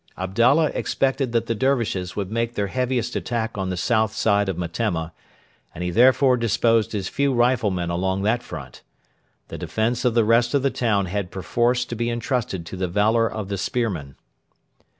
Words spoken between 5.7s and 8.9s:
and he therefore disposed his few riflemen along that front.